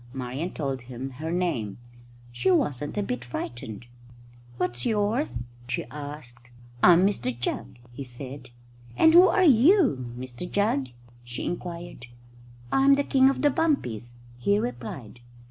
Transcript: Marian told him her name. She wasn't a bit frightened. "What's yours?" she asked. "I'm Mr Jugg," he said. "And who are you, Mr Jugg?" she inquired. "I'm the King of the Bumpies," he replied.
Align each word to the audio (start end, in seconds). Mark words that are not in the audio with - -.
Marian 0.13 0.49
told 0.49 0.81
him 0.81 1.11
her 1.21 1.29
name. 1.31 1.77
She 2.31 2.49
wasn't 2.49 2.97
a 2.97 3.03
bit 3.03 3.23
frightened. 3.23 3.85
"What's 4.57 4.83
yours?" 4.83 5.41
she 5.67 5.85
asked. 5.91 6.49
"I'm 6.81 7.05
Mr 7.05 7.39
Jugg," 7.39 7.77
he 7.93 8.03
said. 8.03 8.49
"And 8.97 9.13
who 9.13 9.27
are 9.27 9.43
you, 9.43 10.11
Mr 10.17 10.51
Jugg?" 10.51 10.87
she 11.23 11.45
inquired. 11.45 12.07
"I'm 12.71 12.95
the 12.95 13.03
King 13.03 13.29
of 13.29 13.43
the 13.43 13.51
Bumpies," 13.51 14.15
he 14.39 14.57
replied. 14.57 15.19